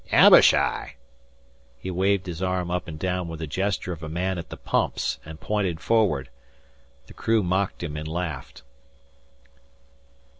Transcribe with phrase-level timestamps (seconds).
[0.11, 0.95] Abi shai!"
[1.77, 4.57] He waved his arm up and down with the gesture of a man at the
[4.57, 6.29] pumps, and pointed forward.
[7.05, 8.63] The crew mocked him and laughed.